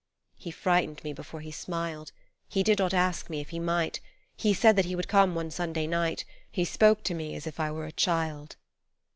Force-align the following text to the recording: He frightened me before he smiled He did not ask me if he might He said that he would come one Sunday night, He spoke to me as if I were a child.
He 0.35 0.49
frightened 0.49 1.03
me 1.03 1.13
before 1.13 1.41
he 1.41 1.51
smiled 1.51 2.11
He 2.49 2.63
did 2.63 2.79
not 2.79 2.91
ask 2.91 3.29
me 3.29 3.39
if 3.39 3.49
he 3.51 3.59
might 3.59 3.99
He 4.35 4.51
said 4.51 4.75
that 4.77 4.85
he 4.85 4.95
would 4.95 5.07
come 5.07 5.35
one 5.35 5.51
Sunday 5.51 5.85
night, 5.85 6.25
He 6.49 6.65
spoke 6.65 7.03
to 7.03 7.13
me 7.13 7.35
as 7.35 7.45
if 7.45 7.59
I 7.59 7.69
were 7.69 7.85
a 7.85 7.91
child. 7.91 8.55